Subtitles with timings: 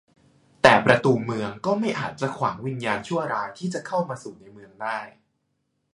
[0.61, 4.97] แต่ประตูเมืองก็ไม่อาจจะขวางวิญญาณชั่วร้ายที่จะเข้ามาสู่ในเมืองได้